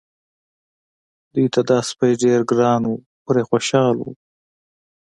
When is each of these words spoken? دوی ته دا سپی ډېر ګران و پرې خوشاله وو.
دوی 1.33 1.45
ته 1.53 1.61
دا 1.69 1.79
سپی 1.89 2.11
ډېر 2.23 2.39
ګران 2.51 2.81
و 2.87 2.93
پرې 3.25 3.41
خوشاله 3.49 3.91
وو. 3.99 4.09